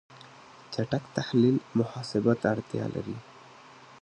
چټک 0.73 1.03
تحلیل 1.15 1.55
محاسبه 1.79 2.33
ته 2.41 2.45
اړتیا 2.53 2.85
لري. 2.95 3.17